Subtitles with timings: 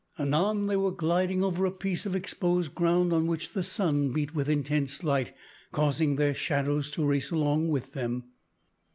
[0.17, 4.33] Anon they were gliding over a piece of exposed ground on which the sun beat
[4.33, 5.31] with intense light,
[5.71, 8.23] causing their shadows to race along with them.